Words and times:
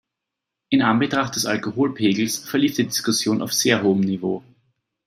In 0.69 0.81
Anbetracht 0.81 1.35
des 1.35 1.45
Alkoholpegels 1.45 2.39
verlief 2.39 2.73
die 2.73 2.87
Diskussion 2.87 3.43
auf 3.43 3.53
sehr 3.53 3.83
hohem 3.83 3.99
Niveau. 3.99 4.43